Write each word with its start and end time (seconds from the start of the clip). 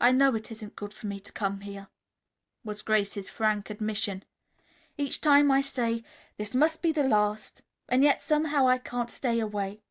"I 0.00 0.12
know 0.12 0.32
it 0.36 0.52
isn't 0.52 0.76
good 0.76 0.94
for 0.94 1.08
me 1.08 1.18
to 1.18 1.32
come 1.32 1.62
here," 1.62 1.88
was 2.62 2.82
Grace's 2.82 3.28
frank 3.28 3.68
admission. 3.68 4.24
"Each 4.96 5.20
time 5.20 5.50
I 5.50 5.60
say, 5.60 6.04
'This 6.36 6.54
must 6.54 6.82
be 6.82 6.92
the 6.92 7.02
last,' 7.02 7.62
and 7.88 8.04
yet 8.04 8.22
somehow 8.22 8.68
I 8.68 8.78
can't 8.78 9.10
stay 9.10 9.40
away. 9.40 9.82